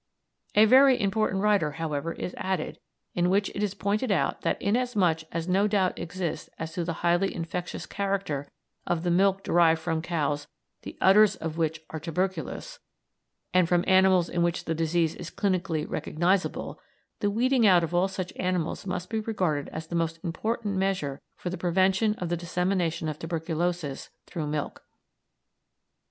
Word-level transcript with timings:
A 0.55 0.65
very 0.65 0.99
important 0.99 1.43
rider, 1.43 1.73
however, 1.73 2.13
is 2.13 2.33
added, 2.35 2.79
in 3.13 3.29
which 3.29 3.49
it 3.53 3.61
is 3.61 3.75
pointed 3.75 4.11
out 4.11 4.41
that 4.41 4.59
inasmuch 4.59 5.19
as 5.31 5.47
no 5.47 5.67
doubt 5.67 5.99
exists 5.99 6.49
as 6.57 6.73
to 6.73 6.83
the 6.83 6.91
highly 7.05 7.35
infectious 7.35 7.85
character 7.85 8.47
of 8.87 9.03
the 9.03 9.11
milk 9.11 9.43
derived 9.43 9.79
from 9.79 10.01
cows 10.01 10.47
the 10.81 10.97
udders 11.01 11.35
of 11.35 11.55
which 11.55 11.81
are 11.91 11.99
tuberculous, 11.99 12.79
and 13.53 13.69
from 13.69 13.83
animals 13.85 14.27
in 14.27 14.41
which 14.41 14.65
the 14.65 14.73
disease 14.73 15.13
is 15.13 15.29
clinically 15.29 15.87
recognisable, 15.87 16.79
the 17.19 17.29
weeding 17.29 17.67
out 17.67 17.83
of 17.83 17.93
all 17.93 18.07
such 18.07 18.33
animals 18.37 18.87
must 18.87 19.07
be 19.07 19.19
regarded 19.19 19.69
as 19.71 19.85
the 19.85 19.95
most 19.95 20.17
important 20.23 20.77
measure 20.77 21.21
for 21.35 21.51
the 21.51 21.57
prevention 21.59 22.15
of 22.15 22.29
the 22.29 22.35
dissemination 22.37 23.07
of 23.07 23.19
tuberculosis 23.19 24.09
through 24.25 24.47
milk. 24.47 24.83